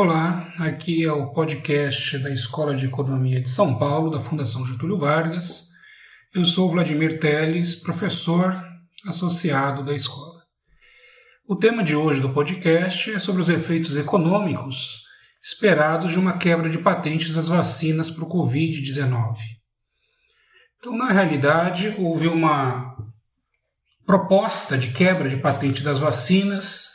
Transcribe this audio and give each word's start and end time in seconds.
Olá, 0.00 0.54
aqui 0.60 1.04
é 1.04 1.10
o 1.10 1.32
podcast 1.32 2.16
da 2.18 2.30
Escola 2.30 2.72
de 2.76 2.86
Economia 2.86 3.40
de 3.40 3.50
São 3.50 3.76
Paulo, 3.76 4.12
da 4.12 4.20
Fundação 4.20 4.64
Getúlio 4.64 4.96
Vargas. 4.96 5.70
Eu 6.32 6.44
sou 6.44 6.70
Vladimir 6.70 7.18
Teles, 7.18 7.74
professor 7.74 8.64
associado 9.04 9.84
da 9.84 9.92
escola. 9.92 10.40
O 11.48 11.56
tema 11.56 11.82
de 11.82 11.96
hoje 11.96 12.20
do 12.20 12.32
podcast 12.32 13.12
é 13.12 13.18
sobre 13.18 13.42
os 13.42 13.48
efeitos 13.48 13.96
econômicos 13.96 15.02
esperados 15.42 16.12
de 16.12 16.18
uma 16.20 16.38
quebra 16.38 16.70
de 16.70 16.78
patentes 16.78 17.34
das 17.34 17.48
vacinas 17.48 18.08
para 18.08 18.22
o 18.22 18.28
Covid-19. 18.28 19.34
Então, 20.78 20.96
na 20.96 21.10
realidade, 21.10 21.92
houve 21.98 22.28
uma 22.28 22.96
proposta 24.06 24.78
de 24.78 24.92
quebra 24.92 25.28
de 25.28 25.38
patente 25.38 25.82
das 25.82 25.98
vacinas 25.98 26.87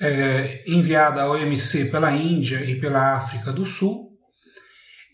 é, 0.00 0.64
enviada 0.66 1.22
à 1.22 1.30
OMC 1.30 1.86
pela 1.86 2.12
Índia 2.12 2.64
e 2.64 2.80
pela 2.80 3.16
África 3.16 3.52
do 3.52 3.64
Sul, 3.64 4.08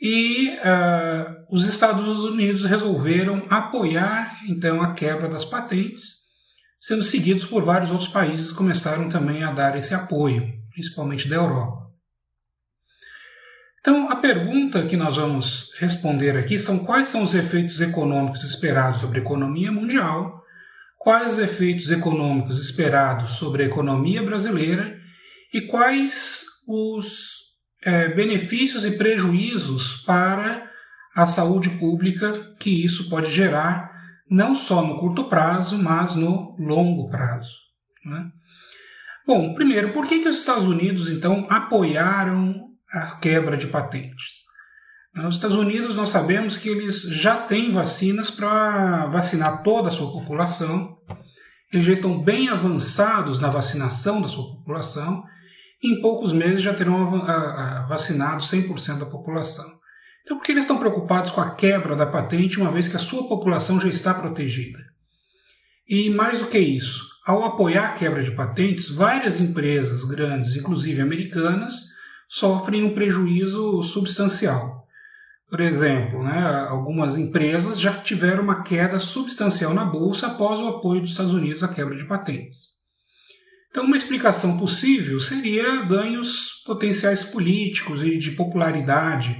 e 0.01 0.51
uh, 0.59 1.47
os 1.51 1.67
Estados 1.67 2.07
Unidos 2.07 2.67
resolveram 2.67 3.47
apoiar 3.49 4.39
então 4.47 4.83
a 4.83 4.93
quebra 4.93 5.29
das 5.29 5.47
patentes, 5.47 6.25
sendo 6.79 7.03
seguidos 7.03 7.47
por 7.47 7.65
vários 7.65 7.91
outros 7.91 8.09
países 8.09 8.51
que 8.51 8.59
começaram 8.59 9.09
também 9.09 9.43
a 9.43 9.51
dar 9.51 9.79
esse 9.79 9.95
apoio, 9.95 10.47
principalmente 10.71 11.27
da 11.27 11.37
Europa. 11.37 11.85
Então, 13.81 14.11
a 14.11 14.17
pergunta 14.17 14.87
que 14.87 14.97
nós 14.97 15.17
vamos 15.17 15.71
responder 15.79 16.37
aqui 16.37 16.59
são 16.59 16.79
quais 16.79 17.09
são 17.09 17.23
os 17.23 17.35
efeitos 17.35 17.81
econômicos 17.81 18.43
esperados 18.43 19.01
sobre 19.01 19.21
a 19.21 19.23
economia 19.23 19.73
mundial 19.73 20.44
quais 21.05 21.33
os 21.33 21.39
efeitos 21.39 21.91
econômicos 21.91 22.59
esperados 22.59 23.33
sobre 23.33 23.63
a 23.63 23.67
economia 23.67 24.23
brasileira 24.23 24.99
e 25.53 25.61
quais 25.61 26.43
os 26.67 27.43
é, 27.85 28.09
benefícios 28.09 28.87
e 28.87 28.93
prejuízos 28.93 30.03
para 30.07 30.69
a 31.15 31.27
saúde 31.27 31.69
pública 31.79 32.57
que 32.59 32.85
isso 32.85 33.11
pode 33.11 33.31
gerar, 33.31 33.93
não 34.29 34.55
só 34.55 34.83
no 34.83 34.99
curto 34.99 35.29
prazo, 35.29 35.77
mas 35.77 36.15
no 36.15 36.57
longo 36.59 37.11
prazo. 37.11 37.53
Né? 38.05 38.31
Bom, 39.27 39.55
primeiro, 39.55 39.93
por 39.93 40.07
que, 40.07 40.21
que 40.21 40.29
os 40.29 40.39
Estados 40.39 40.65
Unidos 40.65 41.11
então 41.11 41.47
apoiaram 41.51 42.71
a 42.91 43.17
quebra 43.17 43.59
de 43.59 43.67
patentes? 43.67 44.44
Nos 45.15 45.37
Estados 45.37 45.57
Unidos, 45.57 45.95
nós 45.95 46.09
sabemos 46.09 46.57
que 46.57 46.69
eles 46.69 47.03
já 47.03 47.37
têm 47.37 47.71
vacinas 47.71 48.33
para 48.33 49.07
vacinar 49.07 49.63
toda 49.63 49.89
a 49.89 49.93
sua 49.93 50.11
população, 50.11 50.99
eles 51.73 51.87
já 51.87 51.93
estão 51.93 52.21
bem 52.21 52.49
avançados 52.49 53.41
na 53.41 53.49
vacinação 53.49 54.21
da 54.21 54.29
sua 54.29 54.57
população, 54.57 55.23
e 55.81 55.93
em 55.93 56.01
poucos 56.01 56.33
meses 56.33 56.63
já 56.63 56.75
terão 56.75 57.25
vacinado 57.89 58.43
100% 58.43 58.99
da 58.99 59.07
população. 59.07 59.79
Então, 60.25 60.37
por 60.37 60.45
que 60.45 60.51
eles 60.51 60.65
estão 60.65 60.79
preocupados 60.79 61.31
com 61.31 61.41
a 61.41 61.55
quebra 61.55 61.95
da 61.95 62.07
patente, 62.07 62.59
uma 62.59 62.73
vez 62.73 62.89
que 62.89 62.97
a 62.97 63.01
sua 63.01 63.29
população 63.29 63.79
já 63.79 63.89
está 63.89 64.13
protegida? 64.15 64.81
E 65.89 66.11
mais 66.11 66.41
do 66.41 66.49
que 66.49 66.59
isso, 66.59 67.07
ao 67.25 67.45
apoiar 67.45 67.91
a 67.91 67.93
quebra 67.93 68.25
de 68.25 68.33
patentes, 68.33 68.89
várias 68.89 69.41
empresas 69.41 70.05
grandes, 70.05 70.57
inclusive 70.57 71.01
americanas, 71.01 71.85
sofrem 72.29 72.83
um 72.83 72.95
prejuízo 72.95 73.81
substancial. 73.85 74.74
Por 75.49 75.61
exemplo, 75.61 76.23
né, 76.23 76.67
algumas 76.69 77.17
empresas 77.19 77.79
já 77.79 77.93
tiveram 77.99 78.43
uma 78.43 78.63
queda 78.63 78.99
substancial 78.99 79.73
na 79.75 79.85
bolsa 79.85 80.27
após 80.27 80.59
o 80.61 80.67
apoio 80.67 81.03
dos 81.03 81.11
Estados 81.11 81.33
Unidos 81.33 81.63
à 81.63 81.69
quebra 81.69 81.97
de 81.97 82.05
patentes. 82.05 82.75
Então, 83.71 83.85
uma 83.85 83.97
explicação 83.97 84.57
possível 84.57 85.19
seria 85.19 85.83
ganhos 85.83 86.63
potenciais 86.65 87.25
políticos 87.25 88.03
e 88.03 88.19
de 88.19 88.31
popularidade 88.31 89.37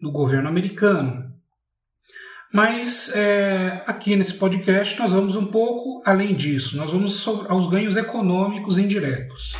do 0.00 0.10
governo 0.10 0.48
americano. 0.48 1.32
Mas 2.52 3.10
é, 3.14 3.82
aqui 3.86 4.16
nesse 4.16 4.34
podcast 4.34 4.98
nós 4.98 5.12
vamos 5.12 5.36
um 5.36 5.46
pouco 5.46 6.02
além 6.04 6.34
disso, 6.34 6.76
nós 6.76 6.90
vamos 6.90 7.26
aos 7.48 7.68
ganhos 7.68 7.96
econômicos 7.96 8.78
indiretos. 8.78 9.52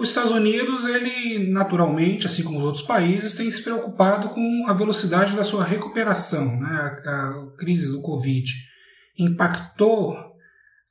Os 0.00 0.08
Estados 0.08 0.32
Unidos, 0.32 0.86
ele 0.86 1.50
naturalmente, 1.52 2.24
assim 2.24 2.42
como 2.42 2.58
os 2.58 2.64
outros 2.64 2.82
países, 2.82 3.34
tem 3.34 3.52
se 3.52 3.62
preocupado 3.62 4.30
com 4.30 4.64
a 4.66 4.72
velocidade 4.72 5.36
da 5.36 5.44
sua 5.44 5.62
recuperação. 5.62 6.58
Né? 6.58 6.68
A, 7.04 7.10
a 7.10 7.56
crise 7.58 7.92
do 7.92 8.00
Covid 8.00 8.50
impactou 9.18 10.16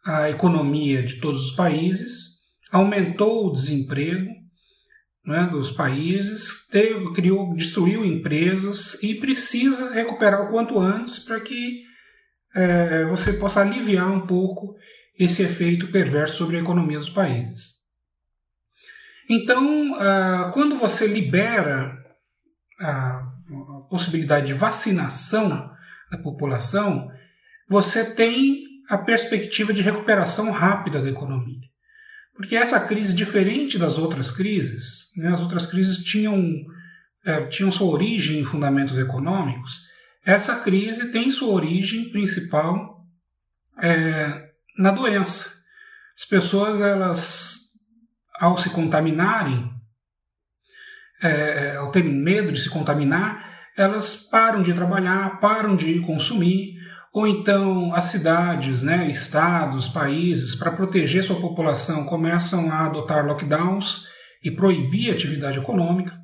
a 0.05 0.29
economia 0.29 1.01
de 1.01 1.15
todos 1.15 1.43
os 1.45 1.51
países, 1.55 2.37
aumentou 2.71 3.47
o 3.47 3.51
desemprego 3.51 4.29
né, 5.25 5.49
dos 5.51 5.71
países, 5.71 6.67
teve, 6.69 7.11
criou, 7.13 7.55
destruiu 7.55 8.05
empresas 8.05 8.95
e 9.01 9.15
precisa 9.15 9.91
recuperar 9.91 10.43
o 10.43 10.51
quanto 10.51 10.79
antes 10.79 11.17
para 11.17 11.39
que 11.39 11.81
é, 12.55 13.05
você 13.05 13.33
possa 13.33 13.61
aliviar 13.61 14.11
um 14.11 14.27
pouco 14.27 14.75
esse 15.17 15.41
efeito 15.41 15.91
perverso 15.91 16.35
sobre 16.35 16.57
a 16.57 16.61
economia 16.61 16.99
dos 16.99 17.09
países. 17.09 17.78
Então, 19.29 19.95
ah, 19.95 20.50
quando 20.53 20.75
você 20.78 21.06
libera 21.06 21.95
a 22.79 23.22
possibilidade 23.90 24.47
de 24.47 24.53
vacinação 24.53 25.69
da 26.12 26.17
população, 26.17 27.12
você 27.69 28.03
tem 28.16 28.63
a 28.89 28.97
perspectiva 28.97 29.72
de 29.72 29.84
recuperação 29.84 30.50
rápida 30.50 31.00
da 31.01 31.09
economia. 31.09 31.69
Porque 32.35 32.56
essa 32.56 32.79
crise, 32.79 33.13
diferente 33.13 33.78
das 33.78 33.97
outras 33.97 34.31
crises, 34.31 35.12
né, 35.16 35.31
as 35.34 35.41
outras 35.41 35.68
crises 35.68 35.97
tinham, 36.03 36.66
é, 37.23 37.45
tinham 37.47 37.72
sua 37.72 37.88
origem 37.88 38.39
em 38.39 38.45
fundamentos 38.45 38.97
econômicos, 38.97 39.79
essa 40.25 40.56
crise 40.56 41.12
tem 41.12 41.29
sua 41.29 41.53
origem 41.53 42.09
principal 42.09 43.06
é, 43.81 44.50
na 44.78 44.91
doença. 44.91 45.51
As 46.18 46.25
pessoas 46.25 46.81
elas 46.81 47.48
ao 48.39 48.57
se 48.57 48.69
contaminarem, 48.69 49.69
é, 51.22 51.29
é, 51.29 51.75
ao 51.75 51.91
terem 51.91 52.13
medo 52.13 52.51
de 52.51 52.61
se 52.61 52.69
contaminar, 52.69 53.69
elas 53.77 54.16
param 54.16 54.61
de 54.61 54.73
trabalhar, 54.73 55.39
param 55.39 55.75
de 55.75 56.00
consumir, 56.01 56.79
ou 57.13 57.27
então 57.27 57.94
as 57.94 58.05
cidades, 58.05 58.81
né, 58.81 59.09
estados, 59.09 59.89
países, 59.89 60.55
para 60.55 60.72
proteger 60.72 61.23
sua 61.23 61.41
população, 61.41 62.05
começam 62.05 62.72
a 62.72 62.85
adotar 62.85 63.25
lockdowns 63.25 64.05
e 64.44 64.50
proibir 64.50 65.09
a 65.09 65.13
atividade 65.13 65.59
econômica. 65.59 66.17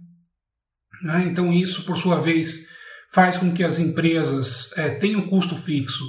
Né? 1.04 1.26
Então, 1.28 1.52
isso, 1.52 1.84
por 1.86 1.98
sua 1.98 2.22
vez, 2.22 2.68
faz 3.12 3.38
com 3.38 3.52
que 3.54 3.64
as 3.64 3.80
empresas 3.80 4.72
é, 4.78 4.90
tenham 4.90 5.28
custo 5.28 5.56
fixo 5.56 6.04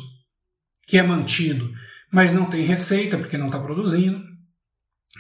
que 0.87 0.97
é 0.97 1.03
mantido, 1.03 1.73
mas 2.13 2.33
não 2.33 2.49
tem 2.49 2.65
receita 2.65 3.19
porque 3.19 3.37
não 3.37 3.47
está 3.47 3.59
produzindo 3.59 4.26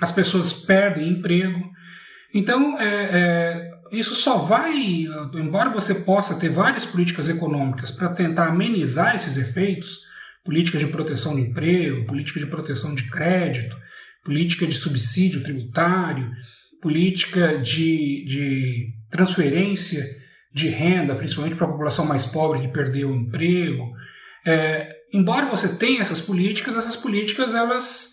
as 0.00 0.12
pessoas 0.12 0.52
perdem 0.52 1.08
emprego. 1.08 1.70
Então, 2.32 2.78
é, 2.78 2.84
é, 2.86 3.70
isso 3.92 4.14
só 4.14 4.38
vai, 4.38 4.74
embora 5.34 5.70
você 5.70 5.94
possa 5.94 6.34
ter 6.34 6.50
várias 6.50 6.84
políticas 6.84 7.28
econômicas 7.28 7.90
para 7.90 8.10
tentar 8.10 8.48
amenizar 8.48 9.16
esses 9.16 9.36
efeitos, 9.36 10.00
política 10.44 10.78
de 10.78 10.86
proteção 10.86 11.34
do 11.34 11.40
emprego, 11.40 12.06
política 12.06 12.38
de 12.38 12.46
proteção 12.46 12.94
de 12.94 13.08
crédito, 13.10 13.76
política 14.24 14.66
de 14.66 14.74
subsídio 14.74 15.42
tributário, 15.42 16.30
política 16.80 17.58
de, 17.58 18.24
de 18.24 18.94
transferência 19.10 20.04
de 20.52 20.68
renda, 20.68 21.14
principalmente 21.14 21.56
para 21.56 21.66
a 21.66 21.70
população 21.70 22.04
mais 22.04 22.24
pobre 22.24 22.60
que 22.60 22.68
perdeu 22.68 23.10
o 23.10 23.16
emprego. 23.16 23.92
É, 24.44 24.94
embora 25.12 25.46
você 25.46 25.68
tenha 25.68 26.00
essas 26.00 26.20
políticas, 26.20 26.74
essas 26.74 26.96
políticas 26.96 27.54
elas 27.54 28.10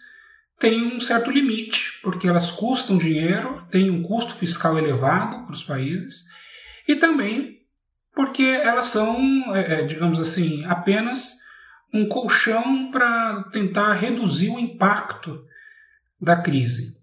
tem 0.64 0.96
um 0.96 1.02
certo 1.02 1.30
limite, 1.30 2.00
porque 2.02 2.26
elas 2.26 2.50
custam 2.50 2.98
dinheiro, 2.98 3.68
têm 3.70 3.92
um 3.92 4.02
custo 4.02 4.34
fiscal 4.34 4.78
elevado 4.78 5.46
para 5.46 5.54
os 5.54 5.62
países, 5.62 6.24
e 6.88 6.96
também 6.96 7.60
porque 8.16 8.44
elas 8.44 8.88
são, 8.88 9.54
é, 9.54 9.82
é 9.82 9.84
digamos 9.84 10.18
assim, 10.22 10.64
apenas 10.64 11.34
um 11.94 12.08
colchão 12.08 12.90
para 12.92 13.44
tentar 13.52 13.92
reduzir 13.92 14.52
o 14.52 14.58
impacto 14.58 15.44
da 16.22 16.38
crise. 16.38 16.96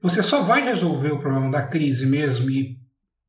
Você 0.00 0.22
só 0.22 0.44
vai 0.44 0.62
resolver 0.62 1.10
o 1.10 1.18
problema 1.18 1.50
da 1.50 1.66
crise 1.66 2.06
mesmo 2.06 2.48
e 2.48 2.78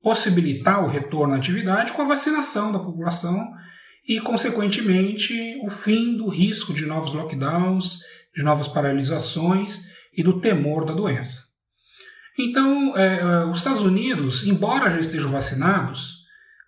possibilitar 0.03 0.83
o 0.83 0.87
retorno 0.87 1.33
à 1.33 1.37
atividade 1.37 1.93
com 1.93 2.03
a 2.03 2.07
vacinação 2.07 2.71
da 2.71 2.77
população 2.77 3.43
e, 4.07 4.19
consequentemente, 4.21 5.59
o 5.63 5.71
fim 5.71 6.15
do 6.15 6.27
risco 6.27 6.75
de 6.75 6.85
novos 6.85 7.11
lockdowns, 7.11 7.97
de 8.39 8.45
novas 8.45 8.69
paralisações 8.69 9.81
e 10.15 10.23
do 10.23 10.39
temor 10.39 10.85
da 10.85 10.93
doença. 10.93 11.43
Então, 12.39 12.95
é, 12.95 13.19
é, 13.19 13.45
os 13.45 13.57
Estados 13.57 13.81
Unidos, 13.81 14.47
embora 14.47 14.89
já 14.91 14.99
estejam 14.99 15.29
vacinados 15.29 16.19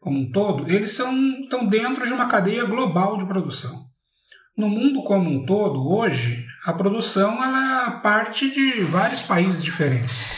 como 0.02 0.20
um 0.20 0.32
todo, 0.34 0.70
eles 0.70 0.92
são, 0.92 1.16
estão 1.40 1.66
dentro 1.66 2.06
de 2.06 2.12
uma 2.12 2.26
cadeia 2.26 2.66
global 2.66 3.18
de 3.18 3.26
produção. 3.26 3.86
No 4.58 4.68
mundo 4.68 5.02
como 5.04 5.30
um 5.30 5.46
todo, 5.46 5.90
hoje, 5.90 6.46
a 6.66 6.74
produção 6.74 7.42
ela 7.42 7.90
parte 8.04 8.52
de 8.52 8.82
vários 8.82 9.24
países 9.24 9.64
diferentes. 9.64 10.30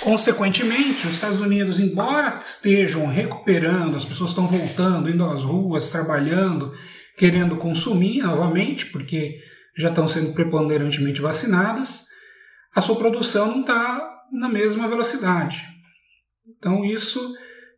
Consequentemente, 0.00 1.08
os 1.08 1.14
Estados 1.14 1.40
Unidos, 1.40 1.80
embora 1.80 2.38
estejam 2.40 3.04
recuperando, 3.08 3.96
as 3.96 4.04
pessoas 4.04 4.30
estão 4.30 4.46
voltando, 4.46 5.10
indo 5.10 5.24
às 5.24 5.42
ruas, 5.42 5.90
trabalhando, 5.90 6.72
querendo 7.16 7.56
consumir 7.56 8.22
novamente, 8.22 8.86
porque 8.86 9.40
já 9.78 9.88
estão 9.88 10.08
sendo 10.08 10.32
preponderantemente 10.32 11.20
vacinadas, 11.20 12.04
a 12.74 12.80
sua 12.80 12.96
produção 12.96 13.48
não 13.48 13.60
está 13.60 14.24
na 14.32 14.48
mesma 14.48 14.88
velocidade. 14.88 15.64
Então, 16.46 16.84
isso 16.84 17.20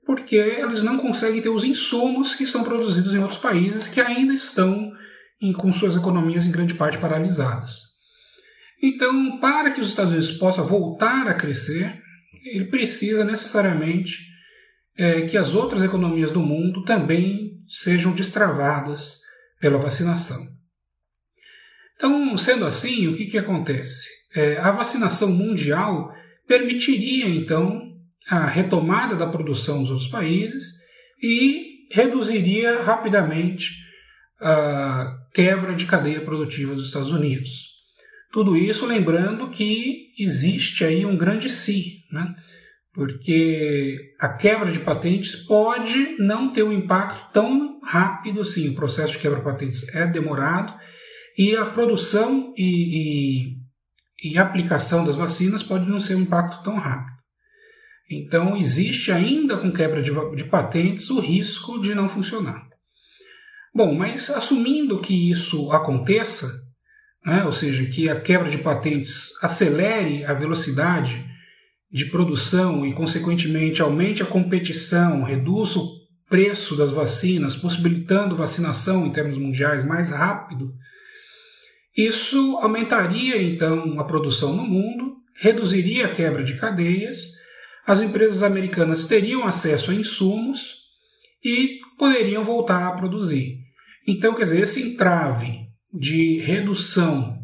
porque 0.04 0.36
eles 0.36 0.82
não 0.82 0.98
conseguem 0.98 1.40
ter 1.40 1.50
os 1.50 1.62
insumos 1.62 2.34
que 2.34 2.46
são 2.46 2.64
produzidos 2.64 3.14
em 3.14 3.18
outros 3.18 3.38
países 3.38 3.86
que 3.86 4.00
ainda 4.00 4.32
estão 4.32 4.90
em, 5.40 5.52
com 5.52 5.70
suas 5.72 5.94
economias 5.94 6.46
em 6.46 6.52
grande 6.52 6.74
parte 6.74 6.98
paralisadas. 6.98 7.90
Então, 8.82 9.38
para 9.38 9.70
que 9.70 9.80
os 9.80 9.88
Estados 9.88 10.12
Unidos 10.12 10.32
possam 10.32 10.66
voltar 10.66 11.28
a 11.28 11.34
crescer, 11.34 12.00
ele 12.44 12.64
precisa 12.66 13.24
necessariamente 13.24 14.18
é, 14.96 15.22
que 15.22 15.36
as 15.36 15.54
outras 15.54 15.82
economias 15.82 16.32
do 16.32 16.40
mundo 16.40 16.82
também 16.84 17.62
sejam 17.68 18.12
destravadas 18.12 19.18
pela 19.60 19.78
vacinação. 19.78 20.59
Então, 22.00 22.34
sendo 22.38 22.64
assim, 22.64 23.08
o 23.08 23.14
que, 23.14 23.26
que 23.26 23.36
acontece? 23.36 24.08
É, 24.34 24.56
a 24.56 24.70
vacinação 24.70 25.30
mundial 25.30 26.10
permitiria, 26.48 27.28
então, 27.28 27.78
a 28.26 28.46
retomada 28.46 29.14
da 29.14 29.26
produção 29.26 29.82
dos 29.82 29.90
outros 29.90 30.08
países 30.08 30.64
e 31.22 31.86
reduziria 31.92 32.82
rapidamente 32.82 33.70
a 34.40 35.14
quebra 35.34 35.74
de 35.74 35.84
cadeia 35.84 36.22
produtiva 36.22 36.74
dos 36.74 36.86
Estados 36.86 37.12
Unidos. 37.12 37.50
Tudo 38.32 38.56
isso 38.56 38.86
lembrando 38.86 39.50
que 39.50 40.14
existe 40.18 40.82
aí 40.82 41.04
um 41.04 41.18
grande 41.18 41.50
si, 41.50 41.98
né? 42.10 42.34
porque 42.94 44.14
a 44.18 44.30
quebra 44.30 44.72
de 44.72 44.80
patentes 44.80 45.36
pode 45.36 46.16
não 46.18 46.50
ter 46.50 46.62
um 46.62 46.72
impacto 46.72 47.30
tão 47.32 47.78
rápido 47.84 48.40
assim. 48.40 48.68
O 48.68 48.74
processo 48.74 49.12
de 49.12 49.18
quebra 49.18 49.38
de 49.38 49.44
patentes 49.44 49.94
é 49.94 50.06
demorado 50.06 50.74
e 51.36 51.56
a 51.56 51.66
produção 51.66 52.52
e, 52.56 53.56
e, 54.22 54.32
e 54.32 54.38
aplicação 54.38 55.04
das 55.04 55.16
vacinas 55.16 55.62
pode 55.62 55.88
não 55.88 56.00
ser 56.00 56.14
um 56.14 56.22
impacto 56.22 56.62
tão 56.62 56.76
rápido. 56.76 57.18
Então, 58.10 58.56
existe 58.56 59.12
ainda 59.12 59.56
com 59.56 59.70
quebra 59.70 60.02
de, 60.02 60.10
de 60.34 60.44
patentes 60.44 61.08
o 61.10 61.20
risco 61.20 61.80
de 61.80 61.94
não 61.94 62.08
funcionar. 62.08 62.68
Bom, 63.72 63.94
mas 63.94 64.28
assumindo 64.30 65.00
que 65.00 65.30
isso 65.30 65.70
aconteça, 65.70 66.50
né, 67.24 67.44
ou 67.44 67.52
seja, 67.52 67.86
que 67.86 68.08
a 68.08 68.20
quebra 68.20 68.50
de 68.50 68.58
patentes 68.58 69.30
acelere 69.40 70.24
a 70.24 70.34
velocidade 70.34 71.24
de 71.90 72.04
produção 72.06 72.84
e, 72.84 72.92
consequentemente, 72.92 73.80
aumente 73.80 74.22
a 74.22 74.26
competição, 74.26 75.22
reduza 75.22 75.78
o 75.78 76.00
preço 76.28 76.76
das 76.76 76.90
vacinas, 76.92 77.56
possibilitando 77.56 78.36
vacinação 78.36 79.06
em 79.06 79.12
termos 79.12 79.38
mundiais 79.38 79.84
mais 79.84 80.10
rápido, 80.10 80.72
isso 81.96 82.58
aumentaria 82.62 83.42
então 83.42 83.98
a 83.98 84.04
produção 84.04 84.54
no 84.54 84.62
mundo, 84.62 85.16
reduziria 85.34 86.06
a 86.06 86.10
quebra 86.10 86.44
de 86.44 86.56
cadeias, 86.56 87.28
as 87.86 88.00
empresas 88.00 88.42
americanas 88.42 89.04
teriam 89.04 89.46
acesso 89.46 89.90
a 89.90 89.94
insumos 89.94 90.76
e 91.44 91.80
poderiam 91.98 92.44
voltar 92.44 92.86
a 92.86 92.92
produzir. 92.92 93.58
Então, 94.06 94.34
quer 94.34 94.44
dizer, 94.44 94.62
esse 94.62 94.82
entrave 94.82 95.66
de 95.92 96.38
redução 96.38 97.38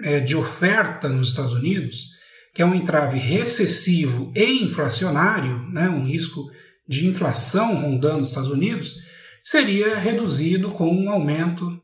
é, 0.00 0.20
de 0.20 0.36
oferta 0.36 1.08
nos 1.08 1.28
Estados 1.28 1.52
Unidos, 1.52 2.08
que 2.52 2.62
é 2.62 2.66
um 2.66 2.74
entrave 2.74 3.18
recessivo 3.18 4.32
e 4.34 4.62
inflacionário, 4.62 5.58
né, 5.70 5.88
um 5.88 6.04
risco 6.04 6.44
de 6.86 7.06
inflação 7.06 7.74
rondando 7.74 8.22
os 8.22 8.28
Estados 8.28 8.50
Unidos, 8.50 8.94
seria 9.42 9.96
reduzido 9.96 10.72
com 10.72 10.88
um 10.88 11.10
aumento 11.10 11.80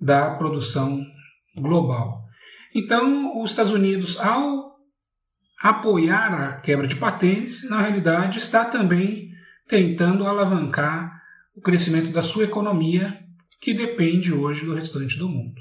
da 0.00 0.30
produção 0.30 1.04
global. 1.56 2.24
Então, 2.74 3.40
os 3.40 3.50
Estados 3.50 3.72
Unidos, 3.72 4.18
ao 4.18 4.76
apoiar 5.60 6.34
a 6.34 6.60
quebra 6.60 6.86
de 6.86 6.96
patentes, 6.96 7.68
na 7.68 7.80
realidade 7.80 8.38
está 8.38 8.64
também 8.64 9.30
tentando 9.66 10.26
alavancar 10.26 11.22
o 11.54 11.60
crescimento 11.60 12.10
da 12.10 12.22
sua 12.22 12.44
economia 12.44 13.24
que 13.60 13.72
depende 13.72 14.32
hoje 14.32 14.64
do 14.64 14.74
restante 14.74 15.18
do 15.18 15.28
mundo. 15.28 15.60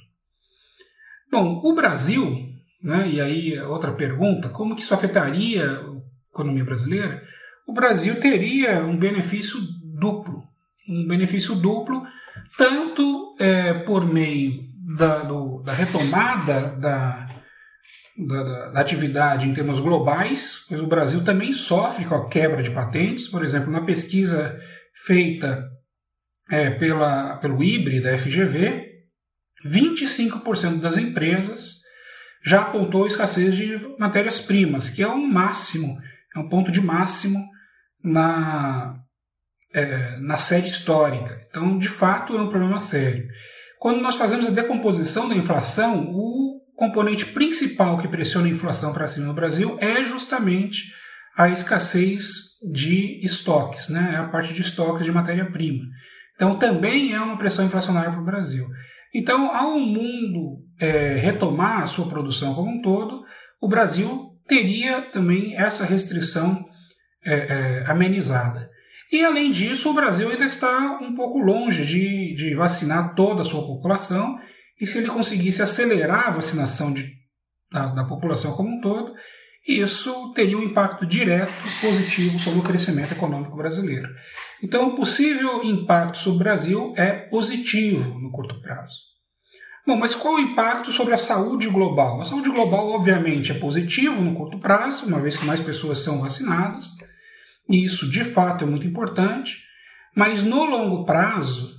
Bom, 1.31 1.61
o 1.63 1.73
Brasil, 1.73 2.49
né, 2.83 3.07
e 3.09 3.21
aí 3.21 3.59
outra 3.61 3.93
pergunta, 3.93 4.49
como 4.49 4.75
que 4.75 4.81
isso 4.81 4.93
afetaria 4.93 5.79
a 5.79 5.95
economia 6.31 6.65
brasileira? 6.65 7.23
O 7.65 7.73
Brasil 7.73 8.19
teria 8.19 8.83
um 8.85 8.97
benefício 8.97 9.59
duplo, 9.99 10.43
um 10.87 11.07
benefício 11.07 11.55
duplo 11.55 12.05
tanto 12.57 13.35
é, 13.39 13.73
por 13.73 14.05
meio 14.05 14.64
da, 14.95 15.19
do, 15.19 15.61
da 15.63 15.73
retomada 15.73 16.61
da, 16.77 17.27
da, 18.17 18.69
da, 18.69 18.79
atividade 18.79 19.47
em 19.47 19.53
termos 19.53 19.79
globais, 19.79 20.65
pois 20.67 20.81
o 20.81 20.87
Brasil 20.87 21.23
também 21.23 21.53
sofre 21.53 22.05
com 22.05 22.15
a 22.15 22.29
quebra 22.29 22.63
de 22.63 22.71
patentes. 22.71 23.27
Por 23.27 23.43
exemplo, 23.43 23.71
na 23.71 23.81
pesquisa 23.81 24.59
feita 25.05 25.69
é, 26.49 26.71
pela, 26.71 27.37
pelo 27.37 27.63
IBRE 27.63 28.01
da 28.01 28.17
FGV, 28.17 28.85
25% 29.65 30.79
das 30.79 30.97
empresas 30.97 31.83
já 32.45 32.61
apontou 32.61 33.07
escassez 33.07 33.55
de 33.55 33.79
matérias-primas, 33.97 34.89
que 34.89 35.01
é 35.01 35.07
um 35.07 35.25
máximo, 35.25 35.97
é 36.35 36.39
um 36.39 36.47
ponto 36.47 36.71
de 36.71 36.79
máximo 36.79 37.43
na, 38.03 38.99
é, 39.73 40.17
na 40.17 40.37
série 40.37 40.67
histórica. 40.67 41.43
Então, 41.49 41.79
de 41.79 41.89
fato, 41.89 42.37
é 42.37 42.41
um 42.41 42.49
problema 42.49 42.77
sério. 42.77 43.27
Quando 43.85 44.01
nós 44.01 44.15
fazemos 44.15 44.47
a 44.47 44.49
decomposição 44.49 45.29
da 45.29 45.35
inflação, 45.35 46.09
o 46.11 46.59
componente 46.75 47.23
principal 47.23 47.99
que 47.99 48.07
pressiona 48.07 48.47
a 48.47 48.49
inflação 48.49 48.91
para 48.91 49.07
cima 49.07 49.27
no 49.27 49.33
Brasil 49.35 49.77
é 49.79 50.03
justamente 50.03 50.85
a 51.37 51.49
escassez 51.49 52.23
de 52.73 53.23
estoques, 53.23 53.87
né? 53.87 54.13
é 54.15 54.17
a 54.17 54.27
parte 54.27 54.55
de 54.55 54.61
estoques 54.61 55.05
de 55.05 55.11
matéria-prima. 55.11 55.83
Então, 56.33 56.57
também 56.57 57.13
é 57.13 57.19
uma 57.19 57.37
pressão 57.37 57.63
inflacionária 57.63 58.09
para 58.09 58.19
o 58.19 58.25
Brasil. 58.25 58.65
Então, 59.13 59.55
ao 59.55 59.77
mundo 59.77 60.63
é, 60.79 61.17
retomar 61.17 61.83
a 61.83 61.87
sua 61.87 62.09
produção 62.09 62.55
como 62.55 62.71
um 62.71 62.81
todo, 62.81 63.23
o 63.61 63.67
Brasil 63.69 64.31
teria 64.47 65.03
também 65.11 65.55
essa 65.55 65.85
restrição 65.85 66.65
é, 67.23 67.35
é, 67.35 67.85
amenizada. 67.85 68.67
E, 69.11 69.23
além 69.23 69.51
disso, 69.51 69.89
o 69.89 69.93
Brasil 69.93 70.29
ainda 70.29 70.45
está 70.45 70.97
um 71.01 71.15
pouco 71.15 71.39
longe 71.39 71.85
de, 71.85 72.35
de 72.35 72.55
vacinar 72.55 73.13
toda 73.15 73.41
a 73.41 73.45
sua 73.45 73.65
população, 73.65 74.39
e 74.79 74.85
se 74.85 74.97
ele 74.97 75.07
conseguisse 75.07 75.61
acelerar 75.61 76.27
a 76.27 76.31
vacinação 76.31 76.91
de, 76.91 77.13
da, 77.71 77.87
da 77.87 78.03
população 78.03 78.53
como 78.53 78.69
um 78.69 78.81
todo, 78.81 79.13
isso 79.67 80.31
teria 80.33 80.57
um 80.57 80.63
impacto 80.63 81.05
direto 81.05 81.53
positivo 81.81 82.37
sobre 82.37 82.59
o 82.59 82.63
crescimento 82.63 83.13
econômico 83.13 83.55
brasileiro. 83.55 84.07
Então, 84.61 84.89
o 84.89 84.95
possível 84.95 85.63
impacto 85.63 86.17
sobre 86.19 86.37
o 86.37 86.43
Brasil 86.43 86.93
é 86.95 87.11
positivo 87.11 88.19
no 88.19 88.31
curto 88.31 88.61
prazo. 88.61 88.93
Bom, 89.87 89.97
mas 89.97 90.15
qual 90.15 90.35
o 90.35 90.39
impacto 90.39 90.91
sobre 90.91 91.13
a 91.13 91.17
saúde 91.17 91.67
global? 91.67 92.19
A 92.21 92.25
saúde 92.25 92.49
global, 92.49 92.89
obviamente, 92.89 93.51
é 93.51 93.55
positivo 93.55 94.19
no 94.21 94.35
curto 94.35 94.59
prazo, 94.59 95.05
uma 95.05 95.21
vez 95.21 95.37
que 95.37 95.45
mais 95.45 95.59
pessoas 95.59 95.99
são 95.99 96.21
vacinadas, 96.21 96.95
e 97.69 97.83
isso 97.83 98.09
de 98.09 98.23
fato 98.23 98.63
é 98.63 98.67
muito 98.67 98.85
importante, 98.85 99.57
mas 100.15 100.43
no 100.43 100.63
longo 100.65 101.05
prazo 101.05 101.73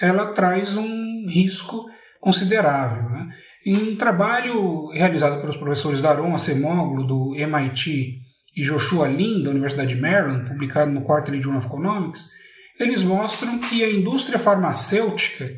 ela 0.00 0.32
traz 0.32 0.76
um 0.76 1.26
risco 1.28 1.86
considerável. 2.20 3.08
Né? 3.10 3.28
Em 3.66 3.76
um 3.76 3.96
trabalho 3.96 4.88
realizado 4.88 5.40
pelos 5.40 5.56
professores 5.56 6.00
Daron 6.00 6.34
Acemoglu, 6.34 7.06
do 7.06 7.34
MIT, 7.36 8.20
e 8.56 8.62
Joshua 8.62 9.06
Lin, 9.06 9.42
da 9.42 9.50
Universidade 9.50 9.94
de 9.94 10.00
Maryland, 10.00 10.48
publicado 10.48 10.90
no 10.90 11.02
Quarterly 11.02 11.40
Journal 11.40 11.60
of 11.60 11.68
Economics, 11.68 12.28
eles 12.78 13.02
mostram 13.02 13.58
que 13.58 13.84
a 13.84 13.90
indústria 13.90 14.38
farmacêutica, 14.38 15.50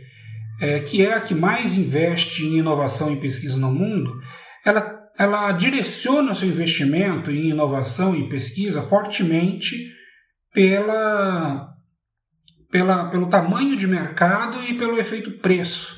é, 0.60 0.80
que 0.80 1.04
é 1.04 1.14
a 1.14 1.20
que 1.20 1.34
mais 1.34 1.76
investe 1.76 2.44
em 2.44 2.58
inovação 2.58 3.12
e 3.12 3.20
pesquisa 3.20 3.56
no 3.56 3.72
mundo, 3.72 4.20
ela, 4.64 5.01
ela 5.22 5.52
direciona 5.52 6.34
seu 6.34 6.48
investimento 6.48 7.30
em 7.30 7.50
inovação 7.50 8.16
e 8.16 8.28
pesquisa 8.28 8.82
fortemente 8.82 9.92
pela, 10.52 11.68
pela, 12.70 13.08
pelo 13.08 13.28
tamanho 13.28 13.76
de 13.76 13.86
mercado 13.86 14.64
e 14.64 14.74
pelo 14.74 14.98
efeito 14.98 15.38
preço. 15.38 15.94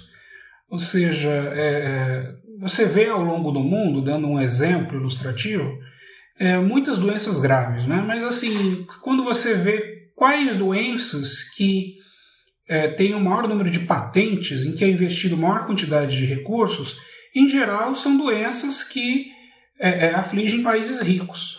Ou 0.68 0.78
seja, 0.78 1.30
é, 1.30 1.56
é, 1.56 2.34
você 2.60 2.84
vê 2.84 3.08
ao 3.08 3.22
longo 3.22 3.50
do 3.50 3.60
mundo, 3.60 4.02
dando 4.02 4.26
um 4.26 4.38
exemplo 4.38 4.98
ilustrativo, 4.98 5.72
é, 6.38 6.58
muitas 6.58 6.98
doenças 6.98 7.40
graves, 7.40 7.86
né? 7.86 8.04
Mas 8.06 8.22
assim, 8.22 8.86
quando 9.02 9.24
você 9.24 9.54
vê 9.54 10.10
quais 10.14 10.54
doenças 10.54 11.44
que 11.56 11.94
é, 12.68 12.88
têm 12.88 13.14
o 13.14 13.20
maior 13.20 13.48
número 13.48 13.70
de 13.70 13.80
patentes, 13.80 14.66
em 14.66 14.74
que 14.74 14.84
é 14.84 14.88
investido 14.88 15.34
maior 15.34 15.64
quantidade 15.64 16.14
de 16.14 16.26
recursos, 16.26 16.94
em 17.34 17.48
geral 17.48 17.94
são 17.94 18.16
doenças 18.16 18.82
que 18.82 19.32
é, 19.78 20.06
é, 20.06 20.14
afligem 20.14 20.62
países 20.62 21.00
ricos. 21.00 21.58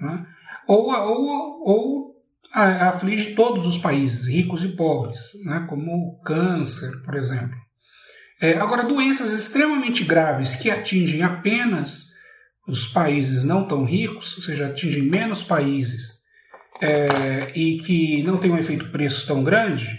né? 0.00 0.26
ou, 0.66 0.92
ou, 0.92 1.62
ou 1.66 2.18
aflige 2.52 3.34
todos 3.34 3.66
os 3.66 3.76
países, 3.78 4.26
ricos 4.26 4.64
e 4.64 4.68
pobres, 4.68 5.20
né? 5.44 5.66
como 5.68 6.20
câncer, 6.22 7.02
por 7.02 7.14
exemplo. 7.14 7.56
É, 8.40 8.54
agora, 8.58 8.84
doenças 8.84 9.32
extremamente 9.32 10.04
graves 10.04 10.54
que 10.54 10.70
atingem 10.70 11.22
apenas 11.22 12.06
os 12.66 12.86
países 12.86 13.42
não 13.42 13.66
tão 13.66 13.84
ricos, 13.84 14.36
ou 14.36 14.42
seja, 14.42 14.66
atingem 14.66 15.02
menos 15.02 15.42
países 15.42 16.18
é, 16.80 17.50
e 17.58 17.78
que 17.78 18.22
não 18.22 18.36
tem 18.38 18.50
um 18.50 18.58
efeito 18.58 18.90
preço 18.92 19.26
tão 19.26 19.42
grande, 19.42 19.98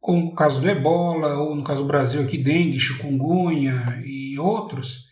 como 0.00 0.28
o 0.28 0.34
caso 0.34 0.60
do 0.60 0.68
ebola, 0.68 1.38
ou 1.38 1.54
no 1.54 1.62
caso 1.62 1.82
do 1.82 1.86
Brasil 1.86 2.22
aqui, 2.22 2.38
dengue, 2.38 2.80
chikungunya 2.80 4.00
e 4.04 4.38
outros, 4.38 5.04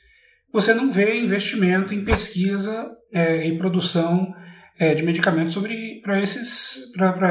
você 0.52 0.73
não 0.73 0.90
vê 0.90 1.21
investimento 1.21 1.92
em 1.92 2.04
pesquisa 2.04 2.90
é, 3.12 3.47
e 3.47 3.59
produção 3.59 4.35
é, 4.78 4.95
de 4.95 5.02
medicamentos 5.02 5.57
para 6.02 6.21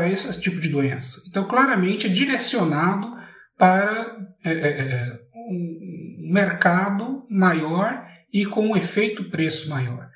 esse 0.07 0.39
tipo 0.39 0.59
de 0.59 0.69
doença. 0.69 1.21
Então, 1.27 1.47
claramente 1.47 2.05
é 2.05 2.09
direcionado 2.09 3.15
para 3.57 4.15
é, 4.45 4.51
é, 4.51 4.69
é, 4.69 5.19
um 5.33 6.31
mercado 6.31 7.25
maior 7.29 8.05
e 8.31 8.45
com 8.45 8.67
um 8.67 8.77
efeito 8.77 9.29
preço 9.29 9.67
maior. 9.67 10.09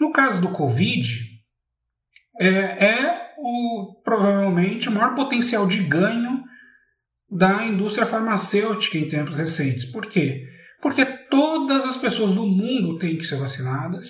No 0.00 0.10
caso 0.10 0.40
do 0.40 0.48
Covid, 0.48 1.16
é, 2.40 2.48
é 2.48 3.32
o, 3.36 4.00
provavelmente 4.02 4.88
o 4.88 4.92
maior 4.92 5.14
potencial 5.14 5.66
de 5.66 5.78
ganho 5.78 6.37
da 7.30 7.64
indústria 7.64 8.06
farmacêutica 8.06 8.96
em 8.96 9.08
tempos 9.08 9.36
recentes. 9.36 9.84
Por 9.84 10.06
quê? 10.06 10.46
Porque 10.80 11.04
todas 11.04 11.84
as 11.84 11.96
pessoas 11.96 12.32
do 12.32 12.46
mundo 12.46 12.98
têm 12.98 13.16
que 13.16 13.24
ser 13.24 13.36
vacinadas 13.38 14.06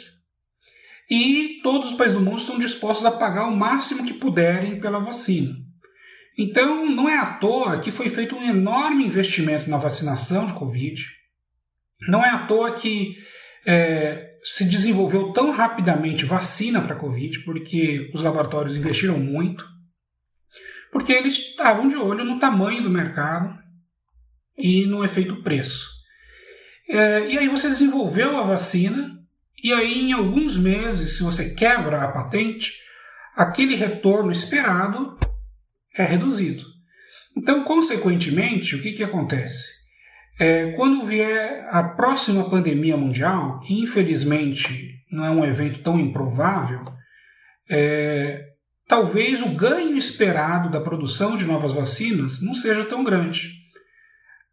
e 1.11 1.61
todos 1.63 1.89
os 1.91 1.95
países 1.95 2.19
do 2.19 2.25
mundo 2.25 2.41
estão 2.41 2.59
dispostos 2.59 3.07
a 3.07 3.11
pagar 3.11 3.49
o 3.49 3.57
máximo 3.57 4.05
que 4.05 4.13
puderem 4.13 4.79
pela 4.81 5.01
vacina. 5.01 5.55
Então, 6.39 6.89
não 6.89 7.09
é 7.09 7.17
à 7.17 7.39
toa 7.39 7.81
que 7.81 7.91
foi 7.91 8.09
feito 8.11 8.37
um 8.37 8.49
enorme 8.49 9.05
investimento 9.05 9.69
na 9.69 9.79
vacinação 9.79 10.47
de 10.47 10.53
Covid. 10.53 11.05
Não 12.09 12.23
é 12.23 12.29
à 12.29 12.47
toa 12.47 12.73
que 12.73 13.17
é, 13.67 14.37
se 14.45 14.65
desenvolveu 14.65 15.33
tão 15.33 15.51
rapidamente 15.51 16.25
vacina 16.25 16.81
para 16.81 16.95
Covid, 16.95 17.41
porque 17.41 18.09
os 18.15 18.23
laboratórios 18.23 18.77
investiram 18.77 19.19
muito 19.19 19.65
porque 20.93 21.13
eles 21.13 21.39
estavam 21.39 21.89
de 21.89 21.97
olho 21.97 22.25
no 22.25 22.39
tamanho 22.39 22.83
do 22.83 22.91
mercado 22.91 23.57
e 24.57 24.87
no 24.87 25.05
efeito 25.05 25.43
preço. 25.43 25.89
É, 26.89 27.31
e 27.31 27.39
aí 27.39 27.49
você 27.49 27.69
desenvolveu 27.69 28.37
a 28.37 28.47
vacina, 28.47 29.19
e 29.63 29.73
aí 29.73 30.01
em 30.01 30.13
alguns 30.13 30.57
meses, 30.57 31.17
se 31.17 31.23
você 31.23 31.55
quebra 31.55 32.03
a 32.03 32.13
patente, 32.13 32.73
aquele 33.37 33.75
retorno 33.75 34.31
esperado 34.31 35.19
é 35.97 36.03
reduzido. 36.03 36.65
Então, 37.37 37.63
consequentemente, 37.65 38.75
o 38.75 38.83
que, 38.83 38.93
que 38.93 39.05
acontece? 39.05 39.79
É, 40.41 40.73
quando 40.73 41.07
vier 41.07 41.67
a 41.71 41.83
próxima 41.83 42.49
pandemia 42.49 42.97
mundial, 42.97 43.61
que 43.61 43.75
infelizmente 43.75 44.97
não 45.11 45.25
é 45.25 45.31
um 45.31 45.45
evento 45.45 45.83
tão 45.83 45.99
improvável, 45.99 46.85
é, 47.69 48.45
talvez 48.89 49.43
o 49.43 49.51
ganho 49.51 49.97
esperado 49.97 50.71
da 50.71 50.81
produção 50.81 51.37
de 51.37 51.45
novas 51.45 51.75
vacinas 51.75 52.41
não 52.41 52.55
seja 52.55 52.85
tão 52.85 53.05
grande, 53.05 53.53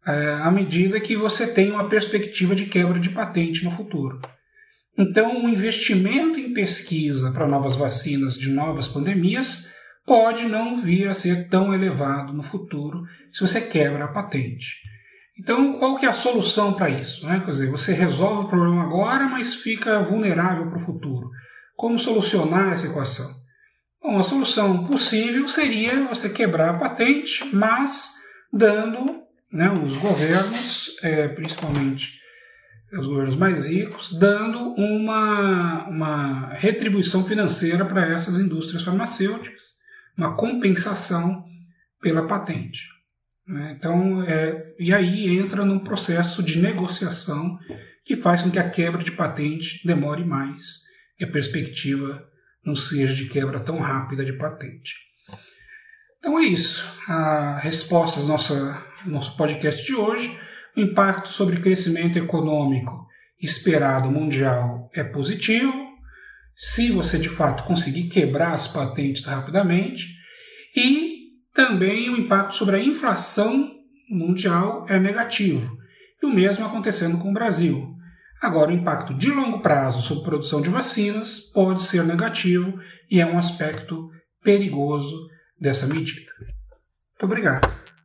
é, 0.06 0.38
à 0.42 0.50
medida 0.50 1.00
que 1.00 1.16
você 1.16 1.46
tem 1.46 1.72
uma 1.72 1.88
perspectiva 1.88 2.54
de 2.54 2.66
quebra 2.66 3.00
de 3.00 3.10
patente 3.10 3.64
no 3.64 3.72
futuro. 3.72 4.20
Então, 4.96 5.44
o 5.44 5.48
investimento 5.48 6.38
em 6.38 6.54
pesquisa 6.54 7.32
para 7.32 7.48
novas 7.48 7.76
vacinas 7.76 8.34
de 8.34 8.50
novas 8.50 8.86
pandemias 8.86 9.66
pode 10.06 10.44
não 10.44 10.80
vir 10.80 11.08
a 11.08 11.14
ser 11.14 11.48
tão 11.48 11.74
elevado 11.74 12.32
no 12.32 12.44
futuro 12.44 13.02
se 13.32 13.40
você 13.40 13.60
quebra 13.60 14.04
a 14.04 14.12
patente. 14.12 14.76
Então, 15.38 15.78
qual 15.78 15.96
que 15.96 16.06
é 16.06 16.08
a 16.08 16.14
solução 16.14 16.72
para 16.72 16.88
isso? 16.88 17.26
Né? 17.26 17.40
Quer 17.40 17.50
dizer, 17.50 17.70
você 17.70 17.92
resolve 17.92 18.46
o 18.46 18.48
problema 18.48 18.84
agora, 18.84 19.28
mas 19.28 19.54
fica 19.54 20.02
vulnerável 20.02 20.68
para 20.68 20.78
o 20.78 20.86
futuro. 20.86 21.30
Como 21.74 21.98
solucionar 21.98 22.72
essa 22.72 22.86
equação? 22.86 23.45
Bom, 24.06 24.20
a 24.20 24.22
solução 24.22 24.86
possível 24.86 25.48
seria 25.48 26.06
você 26.06 26.28
quebrar 26.28 26.70
a 26.70 26.78
patente, 26.78 27.44
mas 27.52 28.14
dando 28.52 29.24
né, 29.50 29.68
os 29.68 29.96
governos, 29.96 30.96
é, 31.02 31.26
principalmente 31.26 32.12
os 32.92 33.04
governos 33.04 33.34
mais 33.34 33.66
ricos, 33.66 34.16
dando 34.16 34.60
uma, 34.74 35.88
uma 35.88 36.54
retribuição 36.54 37.24
financeira 37.24 37.84
para 37.84 38.06
essas 38.06 38.38
indústrias 38.38 38.84
farmacêuticas, 38.84 39.74
uma 40.16 40.36
compensação 40.36 41.44
pela 42.00 42.28
patente. 42.28 42.84
Né? 43.44 43.74
Então, 43.76 44.22
é, 44.22 44.72
e 44.78 44.94
aí 44.94 45.36
entra 45.36 45.64
num 45.64 45.80
processo 45.80 46.44
de 46.44 46.60
negociação 46.60 47.58
que 48.04 48.14
faz 48.14 48.40
com 48.40 48.52
que 48.52 48.58
a 48.60 48.70
quebra 48.70 49.02
de 49.02 49.10
patente 49.10 49.84
demore 49.84 50.24
mais 50.24 50.82
e 51.18 51.24
a 51.24 51.28
perspectiva 51.28 52.24
não 52.66 52.74
seja 52.74 53.14
de 53.14 53.26
quebra 53.26 53.60
tão 53.60 53.78
rápida 53.78 54.24
de 54.24 54.32
patente. 54.32 54.94
Então 56.18 56.38
é 56.38 56.42
isso. 56.42 56.84
A 57.08 57.58
resposta 57.58 58.20
do 58.20 58.26
nosso, 58.26 58.54
nosso 59.06 59.36
podcast 59.36 59.86
de 59.86 59.94
hoje. 59.94 60.36
O 60.76 60.80
impacto 60.80 61.28
sobre 61.28 61.60
crescimento 61.60 62.18
econômico 62.18 63.06
esperado 63.40 64.10
mundial 64.10 64.90
é 64.94 65.04
positivo, 65.04 65.72
se 66.54 66.90
você 66.90 67.18
de 67.18 67.28
fato 67.28 67.64
conseguir 67.64 68.08
quebrar 68.08 68.52
as 68.52 68.66
patentes 68.66 69.24
rapidamente, 69.24 70.06
e 70.76 71.30
também 71.54 72.10
o 72.10 72.16
impacto 72.16 72.54
sobre 72.54 72.76
a 72.76 72.82
inflação 72.82 73.72
mundial 74.10 74.84
é 74.88 74.98
negativo. 74.98 75.78
E 76.22 76.26
o 76.26 76.30
mesmo 76.30 76.66
acontecendo 76.66 77.18
com 77.18 77.30
o 77.30 77.34
Brasil. 77.34 77.95
Agora, 78.40 78.70
o 78.70 78.74
impacto 78.74 79.14
de 79.14 79.30
longo 79.30 79.60
prazo 79.60 80.02
sobre 80.02 80.22
a 80.22 80.26
produção 80.26 80.60
de 80.60 80.68
vacinas 80.68 81.40
pode 81.52 81.82
ser 81.82 82.04
negativo 82.04 82.78
e 83.10 83.20
é 83.20 83.26
um 83.26 83.38
aspecto 83.38 84.10
perigoso 84.42 85.16
dessa 85.58 85.86
medida. 85.86 86.30
Muito 86.38 87.24
obrigado. 87.24 87.95